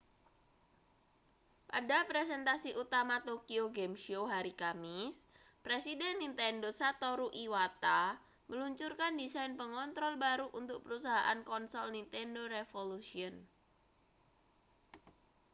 [1.71, 5.15] pada presentasi utama tokyo game show hari kamis
[5.65, 8.01] presiden nintendo satoru iwata
[8.49, 13.33] meluncurkan desain pengontrol baru untuk perusahaan konsol nintendo revolution